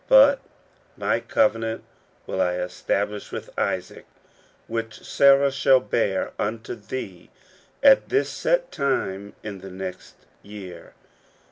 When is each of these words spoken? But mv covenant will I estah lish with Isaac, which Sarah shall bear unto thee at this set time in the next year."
But 0.09 0.39
mv 0.99 1.27
covenant 1.27 1.83
will 2.25 2.41
I 2.41 2.55
estah 2.55 3.07
lish 3.07 3.31
with 3.31 3.51
Isaac, 3.55 4.07
which 4.65 5.03
Sarah 5.05 5.51
shall 5.51 5.79
bear 5.79 6.31
unto 6.39 6.73
thee 6.73 7.29
at 7.83 8.09
this 8.09 8.27
set 8.31 8.71
time 8.71 9.35
in 9.43 9.59
the 9.59 9.69
next 9.69 10.15
year." 10.41 10.95